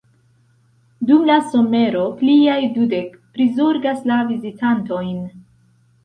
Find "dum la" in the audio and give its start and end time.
1.09-1.33